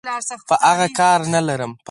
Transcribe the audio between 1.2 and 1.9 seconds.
نلرم.